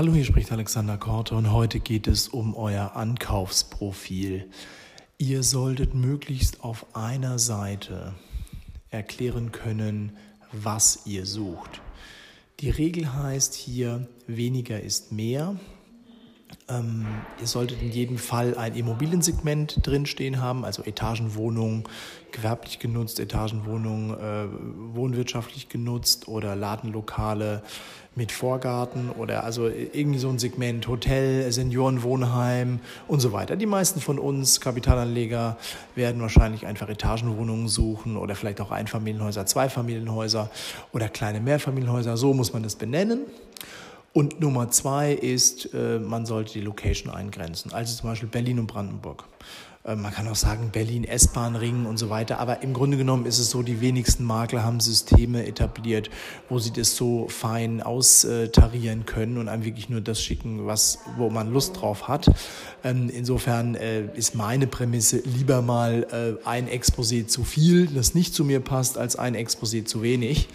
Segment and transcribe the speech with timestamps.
[0.00, 4.48] Hallo, hier spricht Alexander Korte und heute geht es um euer Ankaufsprofil.
[5.18, 8.14] Ihr solltet möglichst auf einer Seite
[8.88, 10.16] erklären können,
[10.52, 11.82] was ihr sucht.
[12.60, 15.60] Die Regel heißt hier, weniger ist mehr.
[16.70, 17.06] Ähm,
[17.40, 21.84] ihr solltet in jedem Fall ein Immobiliensegment drinstehen haben, also Etagenwohnungen,
[22.32, 27.62] gewerblich genutzt, Etagenwohnungen, äh, wohnwirtschaftlich genutzt oder Ladenlokale
[28.14, 33.56] mit Vorgarten oder also irgendwie so ein Segment Hotel, Seniorenwohnheim und so weiter.
[33.56, 35.56] Die meisten von uns Kapitalanleger
[35.94, 40.50] werden wahrscheinlich einfach Etagenwohnungen suchen oder vielleicht auch Einfamilienhäuser, Zweifamilienhäuser
[40.92, 42.16] oder kleine Mehrfamilienhäuser.
[42.16, 43.20] So muss man das benennen.
[44.12, 47.72] Und Nummer zwei ist, äh, man sollte die Location eingrenzen.
[47.72, 49.24] Also zum Beispiel Berlin und Brandenburg.
[49.84, 52.40] Äh, man kann auch sagen Berlin, S-Bahn, Ring und so weiter.
[52.40, 56.10] Aber im Grunde genommen ist es so, die wenigsten Makler haben Systeme etabliert,
[56.48, 61.30] wo sie das so fein austarieren können und einem wirklich nur das schicken, was, wo
[61.30, 62.32] man Lust drauf hat.
[62.82, 68.44] Ähm, insofern äh, ist meine Prämisse lieber mal ein Exposé zu viel, das nicht zu
[68.44, 70.48] mir passt, als ein Exposé zu wenig.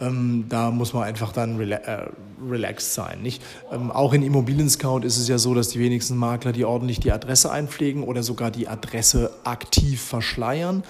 [0.00, 2.08] Ähm, da muss man einfach dann rela äh,
[2.48, 3.22] relaxed sein.
[3.22, 3.42] Nicht?
[3.72, 7.00] Ähm, auch in Immobilien Scout ist es ja so, dass die wenigsten Makler die ordentlich
[7.00, 10.82] die Adresse einpflegen oder sogar die Adresse aktiv verschleiern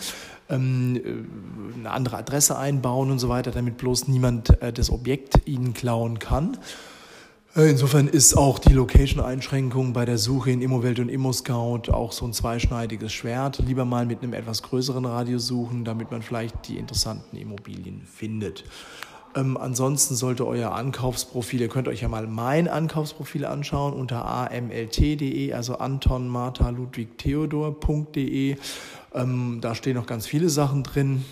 [0.51, 5.47] ähm, äh, eine andere Adresse einbauen und so weiter, damit bloß niemand äh, das Objekt
[5.47, 6.59] ihnen klauen kann.
[7.57, 12.25] Äh, insofern ist auch die Location-Einschränkung bei der Suche in Immowelt und ImmoScout auch so
[12.25, 13.61] ein zweischneidiges Schwert.
[13.67, 18.65] Lieber mal mit einem etwas größeren Radius suchen, damit man vielleicht die interessanten Immobilien findet.
[19.35, 25.53] Ähm, ansonsten sollte euer Ankaufsprofil, ihr könnt euch ja mal mein Ankaufsprofil anschauen unter amlt.de,
[25.53, 28.57] also Anton Martha Ludwig Theodor.de.
[29.13, 31.25] Ähm, da stehen noch ganz viele Sachen drin.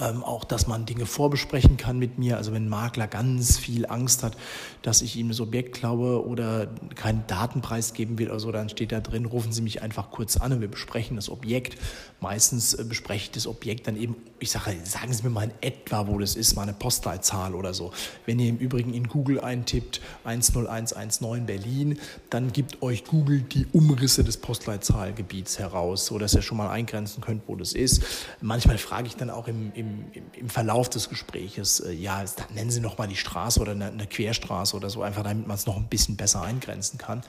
[0.00, 2.36] Ähm, auch, dass man Dinge vorbesprechen kann mit mir.
[2.36, 4.36] Also wenn ein Makler ganz viel Angst hat,
[4.82, 8.90] dass ich ihm das Objekt klaue oder keinen Datenpreis geben will oder so, dann steht
[8.90, 11.76] da drin, rufen Sie mich einfach kurz an und wir besprechen das Objekt.
[12.20, 15.52] Meistens äh, bespreche ich das Objekt dann eben, ich sage, sagen Sie mir mal in
[15.60, 17.92] etwa, wo das ist, mal eine Postleitzahl oder so.
[18.26, 24.24] Wenn ihr im Übrigen in Google eintippt 10119 Berlin, dann gibt euch Google die Umrisse
[24.24, 28.02] des Postleitzahlgebiets heraus, sodass ihr schon mal eingrenzen könnt, wo das ist.
[28.40, 32.24] Manchmal frage ich dann auch im, im im, im, Verlauf des Gespräches, äh, ja,
[32.54, 35.56] nennen Sie noch mal die Straße oder eine, eine Querstraße oder so, einfach damit man
[35.56, 37.22] es noch ein bisschen besser eingrenzen kann.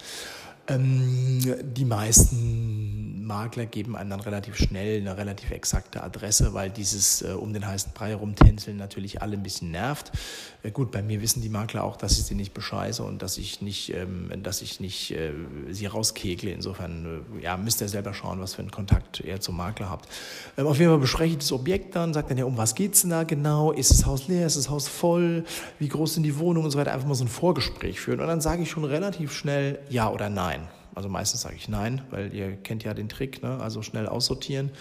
[0.68, 1.40] Ähm,
[1.76, 2.65] die meisten
[3.26, 7.66] Makler geben einem dann relativ schnell eine relativ exakte Adresse, weil dieses äh, um den
[7.66, 10.12] heißen Brei rumtänzeln natürlich alle ein bisschen nervt.
[10.64, 13.38] Äh, gut, bei mir wissen die Makler auch, dass ich sie nicht bescheiße und dass
[13.38, 15.32] ich nicht, ähm, dass ich nicht äh,
[15.72, 16.52] sie rauskegle.
[16.52, 20.08] Insofern äh, ja, müsst ihr selber schauen, was für einen Kontakt ihr zum Makler habt.
[20.58, 23.02] Ähm, auf jeden Fall bespreche ich das Objekt dann, sagt dann ja, um was geht's
[23.02, 23.72] denn da genau?
[23.72, 24.46] Ist das Haus leer?
[24.46, 25.44] Ist das Haus voll?
[25.80, 26.94] Wie groß sind die Wohnungen und so weiter?
[26.94, 30.30] Einfach mal so ein Vorgespräch führen und dann sage ich schon relativ schnell ja oder
[30.30, 30.68] nein.
[30.96, 33.60] Also meistens sage ich nein, weil ihr kennt ja den Trick, ne?
[33.60, 34.72] also schnell aussortieren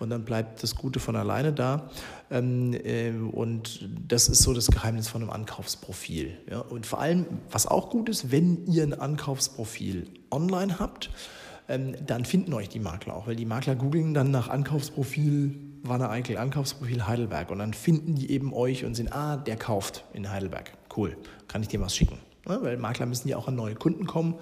[0.00, 1.88] und dann bleibt das Gute von alleine da.
[2.30, 6.36] Ähm, äh, und das ist so das Geheimnis von einem Ankaufsprofil.
[6.50, 6.58] Ja?
[6.58, 11.10] Und vor allem, was auch gut ist, wenn ihr ein Ankaufsprofil online habt,
[11.68, 16.10] ähm, dann finden euch die Makler auch, weil die Makler googeln dann nach Ankaufsprofil Wanne
[16.10, 20.30] Eickel, Ankaufsprofil Heidelberg und dann finden die eben euch und sehen, ah, der kauft in
[20.30, 20.72] Heidelberg.
[20.94, 21.16] Cool,
[21.48, 22.18] kann ich dir was schicken?
[22.62, 24.34] Weil Makler müssen ja auch an neue Kunden kommen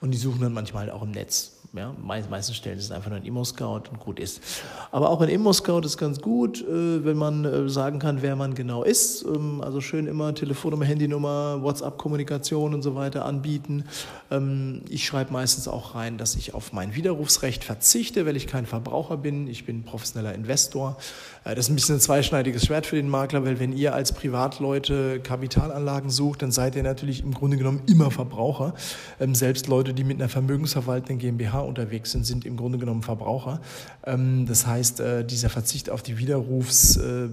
[0.00, 1.61] und die suchen dann manchmal halt auch im Netz.
[1.74, 4.42] Ja, meisten Stellen ist es einfach nur ein Immo-Scout und gut ist.
[4.90, 8.54] Aber auch ein Immo-Scout ist ganz gut, äh, wenn man äh, sagen kann, wer man
[8.54, 9.24] genau ist.
[9.24, 13.84] Ähm, also schön immer Telefonnummer, Handynummer, WhatsApp-Kommunikation und so weiter anbieten.
[14.30, 18.66] Ähm, ich schreibe meistens auch rein, dass ich auf mein Widerrufsrecht verzichte, weil ich kein
[18.66, 19.48] Verbraucher bin.
[19.48, 20.98] Ich bin professioneller Investor.
[21.44, 24.12] Äh, das ist ein bisschen ein zweischneidiges Schwert für den Makler, weil wenn ihr als
[24.12, 28.74] Privatleute Kapitalanlagen sucht, dann seid ihr natürlich im Grunde genommen immer Verbraucher.
[29.18, 33.60] Ähm, selbst Leute, die mit einer vermögensverwaltenden GmbH unterwegs sind, sind im Grunde genommen Verbraucher.
[34.04, 37.28] Ähm, das heißt, äh, dieser Verzicht auf, die Widerrufs, äh,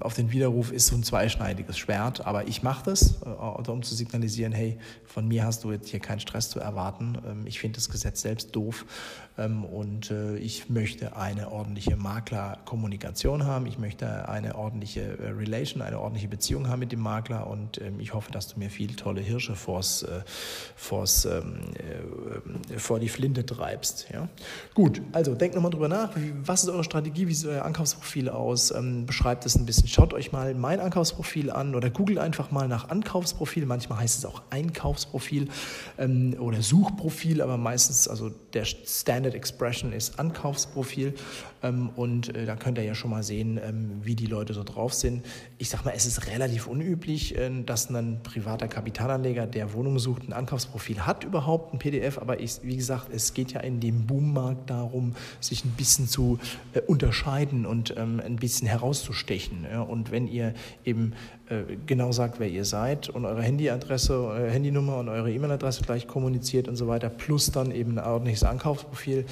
[0.00, 2.26] auf den Widerruf ist so ein zweischneidiges Schwert.
[2.26, 6.00] Aber ich mache das, äh, um zu signalisieren, hey, von mir hast du jetzt hier
[6.00, 7.18] keinen Stress zu erwarten.
[7.26, 8.84] Ähm, ich finde das Gesetz selbst doof
[9.38, 13.66] ähm, und ich möchte eine ordentliche Maklerkommunikation haben.
[13.66, 18.32] Ich möchte eine ordentliche Relation, eine ordentliche Beziehung haben mit dem Makler und ich hoffe,
[18.32, 20.04] dass du mir viele tolle Hirsche vors,
[20.74, 21.28] vors,
[22.76, 24.06] vor die Flinte treibst bleibst.
[24.12, 24.28] Ja?
[24.74, 26.10] Gut, also denkt nochmal drüber nach.
[26.44, 27.28] Was ist eure Strategie?
[27.28, 28.70] Wie sieht euer Ankaufsprofil aus?
[28.72, 29.88] Ähm, beschreibt es ein bisschen.
[29.88, 33.66] Schaut euch mal mein Ankaufsprofil an oder googelt einfach mal nach Ankaufsprofil.
[33.66, 35.48] Manchmal heißt es auch Einkaufsprofil
[35.98, 41.14] ähm, oder Suchprofil, aber meistens, also der Standard Expression ist Ankaufsprofil.
[41.62, 44.64] Ähm, und äh, da könnt ihr ja schon mal sehen, ähm, wie die Leute so
[44.64, 45.24] drauf sind.
[45.58, 50.22] Ich sag mal, es ist relativ unüblich, äh, dass ein privater Kapitalanleger, der Wohnungen sucht,
[50.26, 52.18] ein Ankaufsprofil hat überhaupt, ein PDF.
[52.18, 56.38] Aber ich, wie gesagt, es geht ja in dem Boommarkt darum, sich ein bisschen zu
[56.72, 59.66] äh, unterscheiden und ähm, ein bisschen herauszustechen.
[59.88, 60.54] Und wenn ihr
[60.84, 61.12] eben
[61.84, 66.68] genau sagt, wer ihr seid und eure Handyadresse, eure Handynummer und eure E-Mail-Adresse gleich kommuniziert
[66.68, 69.24] und so weiter, plus dann eben ein ordentliches Ankaufsprofil,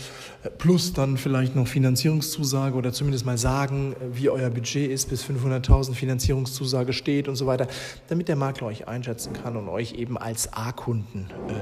[0.59, 5.25] plus dann vielleicht noch Finanzierung Finanzierungszusage oder zumindest mal sagen, wie euer Budget ist, bis
[5.25, 7.67] 500.000 Finanzierungszusage steht und so weiter,
[8.09, 11.53] damit der Makler euch einschätzen kann und euch eben als A-Kunden äh,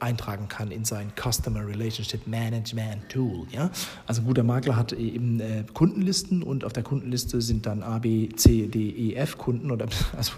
[0.00, 3.46] eintragen kann in sein Customer Relationship Management Tool.
[3.50, 3.70] Ja?
[4.06, 7.98] Also ein guter Makler hat eben äh, Kundenlisten und auf der Kundenliste sind dann A,
[7.98, 9.70] B, C, D, E, F Kunden.
[9.70, 9.86] Oder,
[10.16, 10.32] also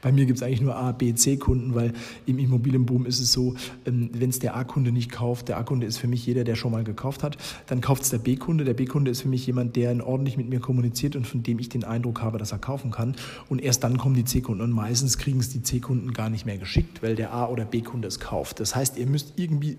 [0.00, 1.92] bei mir gibt es eigentlich nur A, B, C Kunden, weil
[2.26, 3.54] im Immobilienboom ist es so,
[3.86, 6.72] ähm, wenn es der A-Kunde nicht kauft, der A-Kunde ist für mich jeder, der schon
[6.72, 8.64] mal gekauft hat, dann kauft es der B-Kunde.
[8.64, 11.68] Der B-Kunde ist für mich jemand, der ordentlich mit mir kommuniziert und von dem ich
[11.68, 13.14] den Eindruck habe, dass er kaufen kann.
[13.48, 14.62] Und erst dann kommen die C-Kunden.
[14.62, 18.08] Und meistens kriegen es die C-Kunden gar nicht mehr geschickt, weil der A- oder B-Kunde
[18.08, 18.60] es kauft.
[18.60, 19.78] Das heißt, ihr müsst irgendwie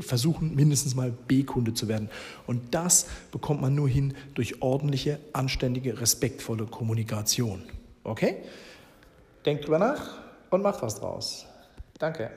[0.00, 2.08] versuchen, mindestens mal B-Kunde zu werden.
[2.46, 7.62] Und das bekommt man nur hin durch ordentliche, anständige, respektvolle Kommunikation.
[8.04, 8.36] Okay?
[9.44, 10.18] Denkt drüber nach
[10.50, 11.46] und macht was draus.
[11.98, 12.30] Danke.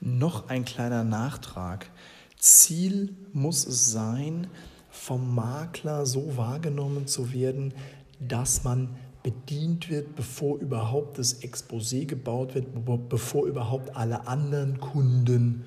[0.00, 1.88] Noch ein kleiner Nachtrag.
[2.36, 4.48] Ziel muss es sein,
[4.90, 7.72] vom Makler so wahrgenommen zu werden,
[8.18, 12.66] dass man bedient wird, bevor überhaupt das Exposé gebaut wird,
[13.08, 15.64] bevor überhaupt alle anderen Kunden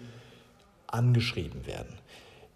[0.87, 1.93] angeschrieben werden.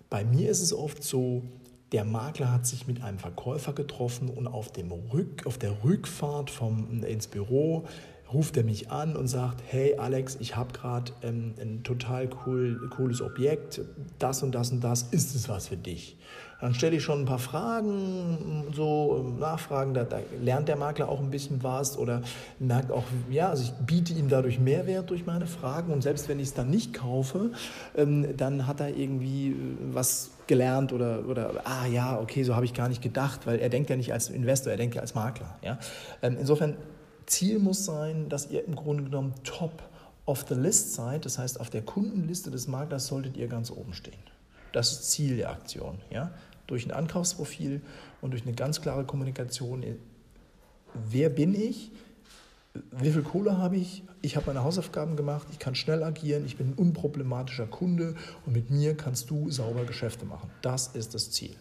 [0.09, 1.43] Bei mir ist es oft so,
[1.91, 6.49] der Makler hat sich mit einem Verkäufer getroffen und auf, dem Rück, auf der Rückfahrt
[6.49, 7.85] vom, ins Büro
[8.33, 12.89] ruft er mich an und sagt, hey Alex, ich habe gerade ähm, ein total cool,
[12.89, 13.81] cooles Objekt,
[14.19, 16.17] das und das und das, ist es was für dich?
[16.61, 21.21] Dann stelle ich schon ein paar Fragen, so Nachfragen, da, da, lernt der Makler auch
[21.21, 22.21] ein bisschen was oder
[22.59, 26.37] merkt auch, ja, also ich biete ihm dadurch Mehrwert durch meine Fragen und selbst wenn
[26.39, 27.51] ich es dann nicht kaufe,
[27.95, 29.55] ähm, dann hat er irgendwie äh,
[29.93, 33.69] was gelernt oder, oder ah ja, okay, so habe ich gar nicht gedacht, weil er
[33.69, 35.55] denkt ja nicht als Investor, er denkt ja als Makler.
[35.63, 35.79] Ja?
[36.21, 36.75] Ähm, insofern
[37.29, 39.83] Ziel muss sein, dass ihr im Grunde genommen top
[40.25, 41.25] of the list seid.
[41.25, 44.19] Das heißt, auf der Kundenliste des Maklers solltet ihr ganz oben stehen.
[44.71, 45.99] Das ist Ziel der Aktion.
[46.09, 46.31] Ja?
[46.67, 47.81] Durch ein Ankaufsprofil
[48.21, 49.83] und durch eine ganz klare Kommunikation.
[50.93, 51.91] Wer bin ich?
[52.91, 54.03] Wie viel Kohle habe ich?
[54.21, 58.15] Ich habe meine Hausaufgaben gemacht, ich kann schnell agieren, ich bin ein unproblematischer Kunde
[58.45, 60.49] und mit mir kannst du sauber Geschäfte machen.
[60.61, 61.55] Das ist das Ziel.